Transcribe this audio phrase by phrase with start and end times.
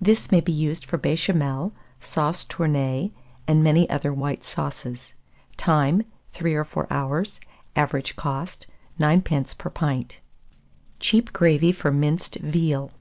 [0.00, 3.10] This may be used for Béchamel, sauce tournée,
[3.48, 5.12] and many other white sauces.
[5.56, 6.04] Time.
[6.34, 7.40] 3 or 4 hours.
[7.74, 8.68] Average cost,
[9.00, 9.58] 9d.
[9.58, 10.20] per pint.
[11.00, 12.90] CHEAP GRAVY FOR MINCED VEAL.